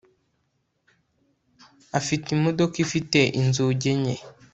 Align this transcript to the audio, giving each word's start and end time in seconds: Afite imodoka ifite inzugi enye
Afite 1.99 2.27
imodoka 2.35 2.75
ifite 2.85 3.19
inzugi 3.41 3.85
enye 3.93 4.15